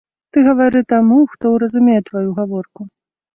Ты 0.35 0.45
гавары 0.45 0.79
таму, 0.93 1.19
хто 1.33 1.51
ўразумее 1.57 1.99
тваю 2.09 2.25
гаворку. 2.41 2.81